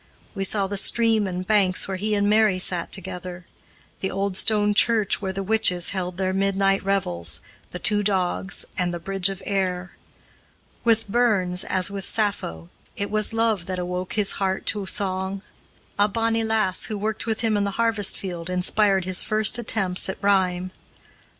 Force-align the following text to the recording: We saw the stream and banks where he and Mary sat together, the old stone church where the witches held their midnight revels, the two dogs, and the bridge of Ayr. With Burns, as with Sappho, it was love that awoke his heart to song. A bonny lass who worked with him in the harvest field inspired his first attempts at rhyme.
We 0.33 0.45
saw 0.45 0.65
the 0.65 0.77
stream 0.77 1.27
and 1.27 1.45
banks 1.45 1.87
where 1.87 1.97
he 1.97 2.15
and 2.15 2.27
Mary 2.27 2.57
sat 2.57 2.91
together, 2.91 3.45
the 3.99 4.09
old 4.09 4.35
stone 4.35 4.73
church 4.73 5.21
where 5.21 5.31
the 5.31 5.43
witches 5.43 5.91
held 5.91 6.17
their 6.17 6.33
midnight 6.33 6.83
revels, 6.83 7.39
the 7.69 7.77
two 7.77 8.01
dogs, 8.01 8.65
and 8.75 8.91
the 8.91 8.97
bridge 8.99 9.29
of 9.29 9.43
Ayr. 9.45 9.91
With 10.83 11.07
Burns, 11.07 11.63
as 11.63 11.91
with 11.91 12.03
Sappho, 12.03 12.69
it 12.95 13.11
was 13.11 13.31
love 13.31 13.67
that 13.67 13.77
awoke 13.77 14.13
his 14.13 14.31
heart 14.31 14.65
to 14.73 14.87
song. 14.87 15.43
A 15.99 16.07
bonny 16.07 16.43
lass 16.43 16.85
who 16.85 16.97
worked 16.97 17.27
with 17.27 17.41
him 17.41 17.55
in 17.55 17.63
the 17.63 17.69
harvest 17.77 18.17
field 18.17 18.49
inspired 18.49 19.05
his 19.05 19.21
first 19.21 19.59
attempts 19.59 20.09
at 20.09 20.17
rhyme. 20.19 20.71